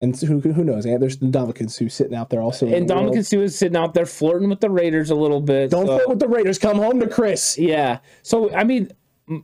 And 0.01 0.17
who 0.17 0.41
who 0.41 0.63
knows? 0.63 0.87
And 0.87 1.03
there's 1.03 1.17
Ndamukong 1.19 1.71
Suh 1.71 1.89
sitting 1.89 2.15
out 2.15 2.31
there 2.31 2.41
also. 2.41 2.69
And 2.69 2.89
Ndamukong 2.89 3.27
Suh 3.27 3.41
is 3.41 3.59
sitting 3.59 3.77
out 3.77 3.95
there 3.95 4.07
flirting 4.07 4.49
with 4.49 4.61
the 4.61 4.71
Raiders 4.71 5.11
a 5.11 5.17
little 5.17 5.41
bit. 5.41 5.71
Don't 5.71 5.87
so. 5.87 5.97
flirt 5.97 6.09
with 6.09 6.19
the 6.21 6.29
Raiders. 6.29 6.59
Come 6.59 6.77
home 6.77 7.01
to 7.01 7.09
Chris. 7.09 7.59
Yeah. 7.59 7.99
So 8.23 8.55
I 8.55 8.63
mean, 8.63 8.93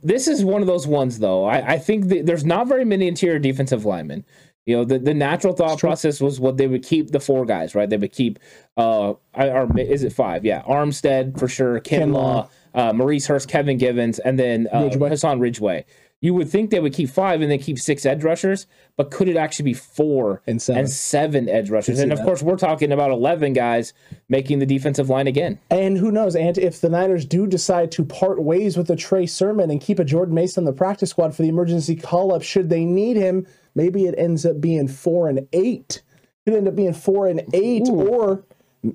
this 0.01 0.27
is 0.29 0.45
one 0.45 0.61
of 0.61 0.67
those 0.67 0.87
ones 0.87 1.19
though. 1.19 1.43
I, 1.43 1.73
I 1.73 1.77
think 1.77 2.05
there's 2.25 2.45
not 2.45 2.67
very 2.67 2.85
many 2.85 3.07
interior 3.07 3.37
defensive 3.37 3.83
linemen. 3.83 4.23
You 4.65 4.77
know, 4.77 4.85
the, 4.85 4.97
the 4.97 5.13
natural 5.13 5.53
thought 5.53 5.77
process 5.77 6.19
was 6.21 6.39
what 6.39 6.57
they 6.57 6.67
would 6.67 6.83
keep 6.83 7.11
the 7.11 7.19
four 7.19 7.45
guys, 7.45 7.75
right? 7.75 7.89
They 7.89 7.97
would 7.97 8.13
keep 8.13 8.39
uh 8.77 9.13
or 9.33 9.77
is 9.77 10.03
it 10.03 10.13
five? 10.13 10.45
Yeah. 10.45 10.63
Armstead 10.63 11.37
for 11.37 11.49
sure, 11.49 11.81
Kinlaw, 11.81 12.49
uh, 12.73 12.93
Maurice 12.93 13.27
Hurst, 13.27 13.49
Kevin 13.49 13.77
Givens, 13.77 14.19
and 14.19 14.39
then 14.39 14.67
uh, 14.73 14.83
Ridgeway. 14.83 15.09
Hassan 15.09 15.39
Ridgeway. 15.41 15.85
You 16.25 16.33
would 16.33 16.49
think 16.49 16.71
they 16.71 16.79
would 16.79 16.93
keep 16.93 17.09
five 17.09 17.41
and 17.41 17.51
then 17.51 17.59
keep 17.59 17.77
six 17.77 18.03
edge 18.03 18.23
rushers, 18.23 18.65
but 18.97 19.11
could 19.11 19.27
it 19.27 19.37
actually 19.37 19.65
be 19.65 19.73
four 19.75 20.41
And 20.47 20.59
seven. 20.59 20.79
and 20.79 20.89
seven 20.89 21.47
edge 21.47 21.69
rushers? 21.69 21.99
And 21.99 22.11
of 22.11 22.17
that. 22.17 22.25
course, 22.25 22.41
we're 22.41 22.55
talking 22.57 22.91
about 22.91 23.11
eleven 23.11 23.53
guys 23.53 23.93
making 24.27 24.57
the 24.57 24.65
defensive 24.65 25.07
line 25.07 25.27
again. 25.27 25.59
And 25.69 25.97
who 25.99 26.11
knows, 26.11 26.35
and 26.35 26.57
if 26.57 26.81
the 26.81 26.89
Niners 26.89 27.25
do 27.25 27.45
decide 27.45 27.91
to 27.91 28.03
part 28.03 28.41
ways 28.41 28.75
with 28.75 28.89
a 28.89 28.95
Trey 28.95 29.27
Sermon 29.27 29.69
and 29.69 29.79
keep 29.79 29.99
a 29.99 30.03
Jordan 30.03 30.33
Mason 30.33 30.61
on 30.61 30.65
the 30.65 30.73
practice 30.73 31.11
squad 31.11 31.35
for 31.35 31.43
the 31.43 31.49
emergency 31.49 31.95
call 31.95 32.33
up, 32.33 32.41
should 32.41 32.69
they 32.69 32.85
need 32.85 33.17
him, 33.17 33.45
maybe 33.75 34.05
it 34.05 34.15
ends 34.17 34.47
up 34.47 34.59
being 34.59 34.87
four 34.87 35.29
and 35.29 35.47
eight. 35.53 36.01
Could 36.45 36.55
end 36.55 36.67
up 36.67 36.75
being 36.75 36.93
four 36.93 37.27
and 37.27 37.41
eight, 37.53 37.87
or 37.87 38.31
m- 38.31 38.43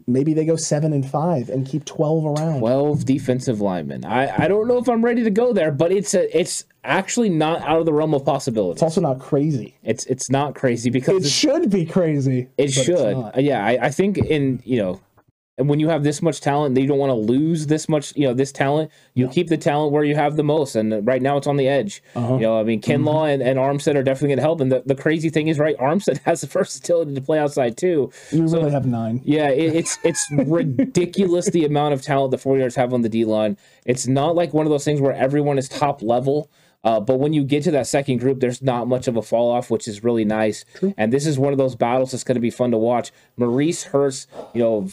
maybe 0.06 0.34
they 0.34 0.44
go 0.44 0.56
seven 0.56 0.92
and 0.92 1.08
five 1.08 1.48
and 1.48 1.66
keep 1.66 1.84
twelve 1.84 2.24
around. 2.24 2.60
12 2.60 3.04
defensive 3.04 3.60
linemen. 3.60 4.04
I, 4.04 4.44
I 4.44 4.48
don't 4.48 4.68
know 4.68 4.78
if 4.78 4.88
I'm 4.88 5.04
ready 5.04 5.22
to 5.24 5.30
go 5.30 5.52
there, 5.52 5.70
but 5.72 5.92
it's 5.92 6.14
a, 6.14 6.38
it's 6.38 6.64
actually 6.84 7.28
not 7.28 7.60
out 7.62 7.80
of 7.80 7.86
the 7.86 7.92
realm 7.92 8.14
of 8.14 8.24
possibility. 8.24 8.72
It's 8.72 8.82
also 8.82 9.00
not 9.00 9.18
crazy. 9.20 9.74
It's 9.82 10.04
it's 10.06 10.30
not 10.30 10.54
crazy 10.54 10.90
because 10.90 11.24
It 11.24 11.28
should 11.30 11.70
be 11.70 11.84
crazy. 11.86 12.48
it 12.58 12.68
should. 12.72 13.16
Yeah, 13.36 13.64
I, 13.64 13.86
I 13.86 13.90
think 13.90 14.18
in 14.18 14.62
you 14.64 14.78
know, 14.78 15.00
and 15.60 15.68
when 15.68 15.78
you 15.78 15.88
have 15.88 16.02
this 16.02 16.22
much 16.22 16.40
talent, 16.40 16.76
you 16.76 16.86
don't 16.88 16.98
want 16.98 17.10
to 17.10 17.14
lose 17.32 17.66
this 17.66 17.88
much. 17.88 18.16
You 18.16 18.26
know, 18.28 18.34
this 18.34 18.50
talent. 18.50 18.90
You 19.14 19.28
keep 19.28 19.48
the 19.48 19.56
talent 19.56 19.92
where 19.92 20.02
you 20.02 20.16
have 20.16 20.36
the 20.36 20.42
most, 20.42 20.74
and 20.74 21.06
right 21.06 21.22
now 21.22 21.36
it's 21.36 21.46
on 21.46 21.56
the 21.56 21.68
edge. 21.68 22.02
Uh-huh. 22.16 22.34
You 22.34 22.40
know, 22.40 22.58
I 22.58 22.64
mean, 22.64 22.80
Kinlaw 22.80 23.10
Mm-hmm. 23.10 23.42
and, 23.42 23.42
and 23.42 23.58
Armstead 23.58 23.94
are 23.94 24.02
definitely 24.02 24.28
going 24.28 24.38
to 24.38 24.42
help. 24.42 24.60
And 24.60 24.72
the, 24.72 24.82
the 24.86 24.94
crazy 24.94 25.30
thing 25.30 25.48
is, 25.48 25.58
right, 25.58 25.76
Armstead 25.78 26.18
has 26.24 26.40
the 26.40 26.46
versatility 26.46 27.14
to 27.14 27.20
play 27.20 27.38
outside 27.38 27.76
too. 27.76 28.10
You 28.32 28.46
really 28.46 28.70
have 28.70 28.86
nine. 28.86 29.20
Yeah, 29.24 29.48
it, 29.50 29.76
it's 29.76 29.98
it's 30.02 30.26
ridiculous 30.74 31.46
the 31.50 31.64
amount 31.64 31.94
of 31.94 32.02
talent 32.02 32.30
the 32.30 32.38
49ers 32.38 32.76
have 32.76 32.92
on 32.92 33.02
the 33.02 33.08
D 33.08 33.24
line. 33.24 33.56
It's 33.84 34.06
not 34.06 34.34
like 34.34 34.52
one 34.54 34.66
of 34.66 34.70
those 34.70 34.84
things 34.84 35.00
where 35.00 35.12
everyone 35.12 35.58
is 35.58 35.68
top 35.68 36.02
level. 36.02 36.50
Uh, 36.82 36.98
but 36.98 37.18
when 37.18 37.34
you 37.34 37.44
get 37.44 37.62
to 37.64 37.70
that 37.70 37.86
second 37.86 38.18
group, 38.20 38.40
there's 38.40 38.62
not 38.62 38.88
much 38.88 39.06
of 39.06 39.14
a 39.14 39.20
fall 39.20 39.50
off, 39.50 39.70
which 39.70 39.86
is 39.86 40.02
really 40.02 40.24
nice. 40.24 40.64
True. 40.74 40.94
And 40.96 41.12
this 41.12 41.26
is 41.26 41.38
one 41.38 41.52
of 41.52 41.58
those 41.58 41.74
battles 41.76 42.12
that's 42.12 42.24
going 42.24 42.36
to 42.36 42.40
be 42.40 42.48
fun 42.50 42.70
to 42.70 42.78
watch. 42.78 43.12
Maurice 43.36 43.82
Hurst, 43.84 44.30
you 44.54 44.62
know, 44.62 44.88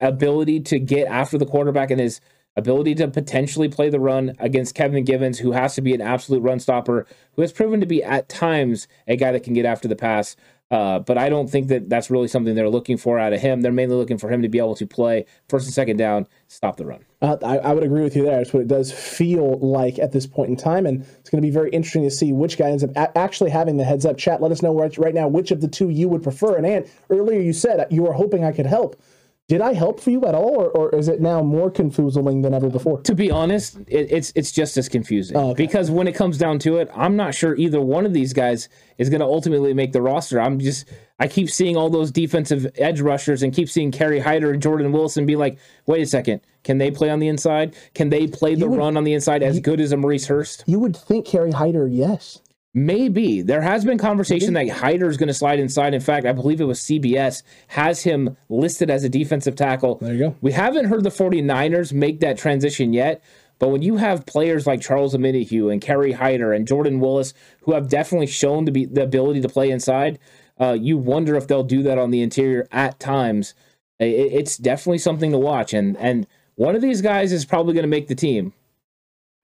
ability 0.00 0.60
to 0.60 0.78
get 0.78 1.08
after 1.08 1.38
the 1.38 1.46
quarterback 1.46 1.90
and 1.90 2.00
his 2.00 2.20
ability 2.56 2.94
to 2.96 3.08
potentially 3.08 3.68
play 3.68 3.88
the 3.88 4.00
run 4.00 4.34
against 4.38 4.74
Kevin 4.74 5.04
Givens, 5.04 5.38
who 5.38 5.52
has 5.52 5.74
to 5.76 5.80
be 5.80 5.94
an 5.94 6.00
absolute 6.00 6.40
run 6.40 6.58
stopper, 6.58 7.06
who 7.34 7.42
has 7.42 7.52
proven 7.52 7.80
to 7.80 7.86
be 7.86 8.02
at 8.02 8.28
times 8.28 8.88
a 9.06 9.16
guy 9.16 9.32
that 9.32 9.44
can 9.44 9.54
get 9.54 9.64
after 9.64 9.88
the 9.88 9.96
pass. 9.96 10.36
Uh, 10.70 10.98
but 10.98 11.16
I 11.16 11.30
don't 11.30 11.48
think 11.48 11.68
that 11.68 11.88
that's 11.88 12.10
really 12.10 12.28
something 12.28 12.54
they're 12.54 12.68
looking 12.68 12.98
for 12.98 13.18
out 13.18 13.32
of 13.32 13.40
him. 13.40 13.62
They're 13.62 13.72
mainly 13.72 13.96
looking 13.96 14.18
for 14.18 14.28
him 14.28 14.42
to 14.42 14.48
be 14.48 14.58
able 14.58 14.74
to 14.74 14.86
play 14.86 15.24
first 15.48 15.66
and 15.66 15.72
second 15.72 15.96
down, 15.96 16.26
stop 16.48 16.76
the 16.76 16.84
run. 16.84 17.06
Uh, 17.22 17.36
I, 17.42 17.58
I 17.58 17.72
would 17.72 17.84
agree 17.84 18.02
with 18.02 18.14
you 18.14 18.24
there. 18.24 18.36
That's 18.36 18.52
what 18.52 18.60
it 18.60 18.68
does 18.68 18.92
feel 18.92 19.58
like 19.60 19.98
at 19.98 20.12
this 20.12 20.26
point 20.26 20.50
in 20.50 20.56
time, 20.56 20.84
and 20.84 21.06
it's 21.20 21.30
going 21.30 21.40
to 21.42 21.46
be 21.46 21.52
very 21.52 21.70
interesting 21.70 22.02
to 22.02 22.10
see 22.10 22.32
which 22.34 22.58
guy 22.58 22.70
ends 22.70 22.84
up 22.84 22.90
a- 22.96 23.16
actually 23.16 23.50
having 23.50 23.78
the 23.78 23.84
heads 23.84 24.04
up. 24.04 24.18
Chat, 24.18 24.42
let 24.42 24.52
us 24.52 24.60
know 24.60 24.78
right, 24.78 24.96
right 24.98 25.14
now 25.14 25.26
which 25.26 25.50
of 25.50 25.62
the 25.62 25.68
two 25.68 25.88
you 25.88 26.08
would 26.08 26.22
prefer. 26.22 26.56
And 26.56 26.86
earlier 27.08 27.40
you 27.40 27.54
said 27.54 27.86
you 27.90 28.02
were 28.02 28.12
hoping 28.12 28.44
I 28.44 28.52
could 28.52 28.66
help. 28.66 29.00
Did 29.48 29.62
I 29.62 29.72
help 29.72 29.98
for 29.98 30.10
you 30.10 30.26
at 30.26 30.34
all, 30.34 30.56
or, 30.56 30.68
or 30.68 30.94
is 30.94 31.08
it 31.08 31.22
now 31.22 31.42
more 31.42 31.70
confuseling 31.70 32.42
than 32.42 32.52
ever 32.52 32.68
before? 32.68 33.00
To 33.00 33.14
be 33.14 33.30
honest, 33.30 33.78
it, 33.86 34.12
it's 34.12 34.30
it's 34.36 34.52
just 34.52 34.76
as 34.76 34.90
confusing 34.90 35.38
Oh, 35.38 35.50
okay. 35.52 35.64
because 35.64 35.90
when 35.90 36.06
it 36.06 36.14
comes 36.14 36.36
down 36.36 36.58
to 36.60 36.76
it, 36.76 36.90
I'm 36.94 37.16
not 37.16 37.34
sure 37.34 37.56
either 37.56 37.80
one 37.80 38.04
of 38.04 38.12
these 38.12 38.34
guys 38.34 38.68
is 38.98 39.08
going 39.08 39.20
to 39.20 39.26
ultimately 39.26 39.72
make 39.72 39.92
the 39.92 40.02
roster. 40.02 40.38
I'm 40.38 40.58
just 40.58 40.84
I 41.18 41.28
keep 41.28 41.48
seeing 41.48 41.78
all 41.78 41.88
those 41.88 42.10
defensive 42.10 42.66
edge 42.76 43.00
rushers 43.00 43.42
and 43.42 43.54
keep 43.54 43.70
seeing 43.70 43.90
Kerry 43.90 44.20
Hyder 44.20 44.52
and 44.52 44.60
Jordan 44.60 44.92
Willis 44.92 45.16
be 45.16 45.34
like, 45.34 45.58
wait 45.86 46.02
a 46.02 46.06
second, 46.06 46.42
can 46.62 46.76
they 46.76 46.90
play 46.90 47.08
on 47.08 47.18
the 47.18 47.28
inside? 47.28 47.74
Can 47.94 48.10
they 48.10 48.26
play 48.26 48.54
the 48.54 48.68
would- 48.68 48.78
run 48.78 48.98
on 48.98 49.04
the 49.04 49.14
inside 49.14 49.42
as 49.42 49.60
good 49.60 49.80
as 49.80 49.92
a 49.92 49.96
Maurice 49.96 50.26
Hurst? 50.26 50.62
You 50.66 50.78
would 50.80 50.94
think 50.94 51.24
Kerry 51.26 51.52
Hyder, 51.52 51.88
yes. 51.88 52.42
Maybe 52.86 53.42
there 53.42 53.60
has 53.62 53.84
been 53.84 53.98
conversation 53.98 54.54
that 54.54 54.68
Hyder 54.68 55.08
is 55.08 55.16
going 55.16 55.26
to 55.28 55.34
slide 55.34 55.58
inside. 55.58 55.94
In 55.94 56.00
fact, 56.00 56.26
I 56.26 56.32
believe 56.32 56.60
it 56.60 56.64
was 56.64 56.78
CBS 56.80 57.42
has 57.68 58.02
him 58.04 58.36
listed 58.48 58.88
as 58.88 59.02
a 59.04 59.08
defensive 59.08 59.56
tackle. 59.56 59.96
There 59.96 60.12
you 60.14 60.18
go. 60.20 60.36
We 60.40 60.52
haven't 60.52 60.84
heard 60.86 61.02
the 61.02 61.10
49ers 61.10 61.92
make 61.92 62.20
that 62.20 62.38
transition 62.38 62.92
yet. 62.92 63.22
But 63.58 63.70
when 63.70 63.82
you 63.82 63.96
have 63.96 64.24
players 64.26 64.68
like 64.68 64.80
Charles 64.80 65.16
Omenihu 65.16 65.72
and 65.72 65.80
Kerry 65.80 66.12
Hyder 66.12 66.52
and 66.52 66.66
Jordan 66.68 67.00
Willis, 67.00 67.34
who 67.62 67.72
have 67.72 67.88
definitely 67.88 68.28
shown 68.28 68.64
to 68.66 68.70
be 68.72 68.84
the 68.84 69.02
ability 69.02 69.40
to 69.40 69.48
play 69.48 69.70
inside, 69.70 70.20
uh, 70.60 70.76
you 70.80 70.96
wonder 70.96 71.34
if 71.34 71.48
they'll 71.48 71.64
do 71.64 71.82
that 71.82 71.98
on 71.98 72.12
the 72.12 72.22
interior 72.22 72.68
at 72.70 73.00
times. 73.00 73.54
It- 73.98 74.04
it's 74.32 74.56
definitely 74.56 74.98
something 74.98 75.32
to 75.32 75.38
watch, 75.38 75.74
and 75.74 75.96
and 75.96 76.28
one 76.54 76.76
of 76.76 76.82
these 76.82 77.02
guys 77.02 77.32
is 77.32 77.44
probably 77.44 77.74
going 77.74 77.82
to 77.82 77.88
make 77.88 78.06
the 78.06 78.14
team. 78.14 78.52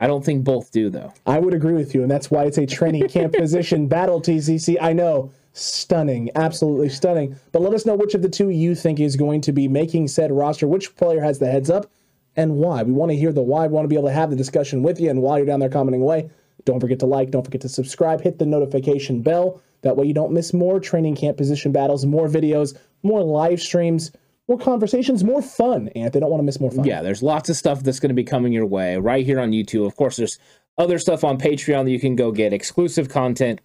I 0.00 0.06
don't 0.06 0.24
think 0.24 0.44
both 0.44 0.70
do 0.70 0.90
though. 0.90 1.12
I 1.26 1.38
would 1.38 1.54
agree 1.54 1.74
with 1.74 1.94
you, 1.94 2.02
and 2.02 2.10
that's 2.10 2.30
why 2.30 2.44
it's 2.44 2.58
a 2.58 2.66
training 2.66 3.08
camp 3.08 3.34
position 3.34 3.86
battle. 3.86 4.20
TCC, 4.20 4.76
I 4.80 4.92
know, 4.92 5.32
stunning, 5.52 6.30
absolutely 6.34 6.88
stunning. 6.88 7.36
But 7.52 7.62
let 7.62 7.74
us 7.74 7.86
know 7.86 7.94
which 7.94 8.14
of 8.14 8.22
the 8.22 8.28
two 8.28 8.50
you 8.50 8.74
think 8.74 9.00
is 9.00 9.16
going 9.16 9.40
to 9.42 9.52
be 9.52 9.68
making 9.68 10.08
said 10.08 10.32
roster. 10.32 10.66
Which 10.66 10.96
player 10.96 11.20
has 11.20 11.38
the 11.38 11.50
heads 11.50 11.70
up, 11.70 11.90
and 12.36 12.56
why? 12.56 12.82
We 12.82 12.92
want 12.92 13.12
to 13.12 13.16
hear 13.16 13.32
the 13.32 13.42
why. 13.42 13.66
We 13.66 13.72
want 13.72 13.84
to 13.84 13.88
be 13.88 13.96
able 13.96 14.08
to 14.08 14.14
have 14.14 14.30
the 14.30 14.36
discussion 14.36 14.82
with 14.82 15.00
you. 15.00 15.10
And 15.10 15.22
while 15.22 15.38
you're 15.38 15.46
down 15.46 15.60
there 15.60 15.68
commenting 15.68 16.02
away, 16.02 16.28
don't 16.64 16.80
forget 16.80 16.98
to 17.00 17.06
like, 17.06 17.30
don't 17.30 17.44
forget 17.44 17.60
to 17.62 17.68
subscribe, 17.68 18.20
hit 18.20 18.38
the 18.38 18.46
notification 18.46 19.22
bell. 19.22 19.60
That 19.82 19.96
way 19.96 20.06
you 20.06 20.14
don't 20.14 20.32
miss 20.32 20.54
more 20.54 20.80
training 20.80 21.16
camp 21.16 21.36
position 21.36 21.72
battles, 21.72 22.06
more 22.06 22.26
videos, 22.26 22.76
more 23.02 23.22
live 23.22 23.60
streams, 23.60 24.12
more 24.48 24.58
conversations, 24.58 25.24
more 25.24 25.42
fun. 25.42 25.88
And 25.94 26.12
they 26.12 26.20
don't 26.20 26.30
want 26.30 26.40
to 26.40 26.44
miss 26.44 26.60
more 26.60 26.70
fun. 26.70 26.84
Yeah, 26.84 27.02
there's 27.02 27.22
lots 27.22 27.48
of 27.48 27.56
stuff 27.56 27.82
that's 27.82 28.00
going 28.00 28.10
to 28.10 28.14
be 28.14 28.24
coming 28.24 28.52
your 28.52 28.66
way 28.66 28.96
right 28.96 29.24
here 29.24 29.40
on 29.40 29.50
YouTube. 29.52 29.86
Of 29.86 29.96
course, 29.96 30.16
there's 30.16 30.38
other 30.76 30.98
stuff 30.98 31.24
on 31.24 31.38
Patreon 31.38 31.84
that 31.84 31.90
you 31.90 32.00
can 32.00 32.16
go 32.16 32.32
get, 32.32 32.52
exclusive 32.52 33.08
content. 33.08 33.60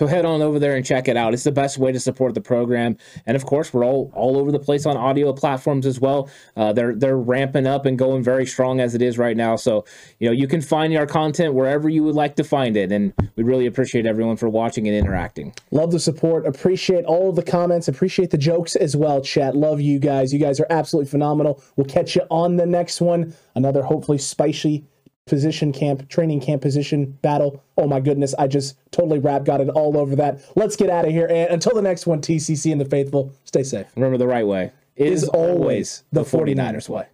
So 0.00 0.06
head 0.06 0.24
on 0.24 0.40
over 0.40 0.58
there 0.58 0.76
and 0.76 0.86
check 0.86 1.08
it 1.08 1.16
out. 1.18 1.34
It's 1.34 1.44
the 1.44 1.52
best 1.52 1.76
way 1.76 1.92
to 1.92 2.00
support 2.00 2.32
the 2.32 2.40
program. 2.40 2.96
And 3.26 3.36
of 3.36 3.44
course, 3.44 3.74
we're 3.74 3.84
all 3.84 4.10
all 4.14 4.38
over 4.38 4.50
the 4.50 4.58
place 4.58 4.86
on 4.86 4.96
audio 4.96 5.30
platforms 5.34 5.84
as 5.84 6.00
well. 6.00 6.30
Uh, 6.56 6.72
they're 6.72 6.94
they're 6.94 7.18
ramping 7.18 7.66
up 7.66 7.84
and 7.84 7.98
going 7.98 8.22
very 8.22 8.46
strong 8.46 8.80
as 8.80 8.94
it 8.94 9.02
is 9.02 9.18
right 9.18 9.36
now. 9.36 9.56
So 9.56 9.84
you 10.18 10.26
know 10.26 10.32
you 10.32 10.48
can 10.48 10.62
find 10.62 10.96
our 10.96 11.04
content 11.04 11.52
wherever 11.52 11.90
you 11.90 12.02
would 12.02 12.14
like 12.14 12.36
to 12.36 12.44
find 12.44 12.78
it. 12.78 12.90
And 12.92 13.12
we 13.36 13.44
really 13.44 13.66
appreciate 13.66 14.06
everyone 14.06 14.38
for 14.38 14.48
watching 14.48 14.88
and 14.88 14.96
interacting. 14.96 15.52
Love 15.70 15.90
the 15.90 16.00
support. 16.00 16.46
Appreciate 16.46 17.04
all 17.04 17.30
the 17.30 17.42
comments. 17.42 17.86
Appreciate 17.86 18.30
the 18.30 18.38
jokes 18.38 18.76
as 18.76 18.96
well, 18.96 19.20
chat. 19.20 19.54
Love 19.54 19.82
you 19.82 19.98
guys. 19.98 20.32
You 20.32 20.38
guys 20.38 20.60
are 20.60 20.66
absolutely 20.70 21.10
phenomenal. 21.10 21.62
We'll 21.76 21.84
catch 21.84 22.16
you 22.16 22.22
on 22.30 22.56
the 22.56 22.64
next 22.64 23.02
one. 23.02 23.34
Another 23.54 23.82
hopefully 23.82 24.16
spicy 24.16 24.86
position 25.30 25.72
camp, 25.72 26.08
training 26.08 26.40
camp 26.40 26.60
position 26.60 27.06
battle. 27.22 27.62
Oh 27.78 27.86
my 27.86 28.00
goodness. 28.00 28.34
I 28.38 28.48
just 28.48 28.76
totally 28.90 29.20
rap 29.20 29.44
got 29.44 29.60
it 29.60 29.68
all 29.70 29.96
over 29.96 30.16
that. 30.16 30.44
Let's 30.56 30.76
get 30.76 30.90
out 30.90 31.06
of 31.06 31.12
here. 31.12 31.26
And 31.30 31.50
until 31.50 31.74
the 31.74 31.80
next 31.80 32.06
one, 32.06 32.20
TCC 32.20 32.72
and 32.72 32.80
the 32.80 32.84
faithful, 32.84 33.32
stay 33.44 33.62
safe. 33.62 33.86
Remember 33.94 34.18
the 34.18 34.26
right 34.26 34.46
way 34.46 34.72
Is 34.96 35.24
always 35.28 36.02
the 36.12 36.22
49ers 36.22 36.88
way. 36.88 37.06